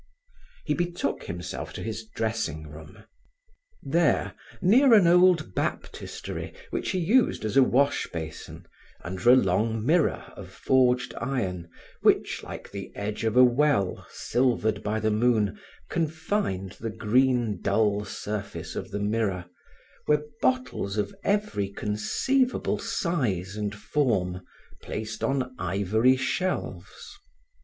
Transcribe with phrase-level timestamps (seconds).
[0.65, 3.03] He betook himself to his dressing room.
[3.83, 8.65] There, near an old baptistery which he used as a wash basin,
[9.03, 11.69] under a long mirror of forged iron,
[12.01, 18.03] which, like the edge of a well silvered by the moon, confined the green dull
[18.03, 19.45] surface of the mirror,
[20.07, 24.41] were bottles of every conceivable size and form,
[24.81, 27.19] placed on ivory shelves.